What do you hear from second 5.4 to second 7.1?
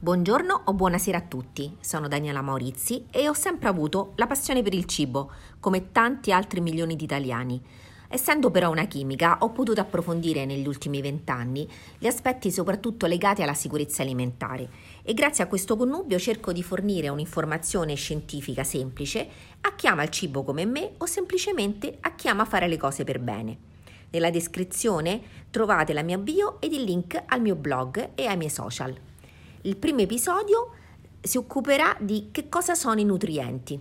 come tanti altri milioni di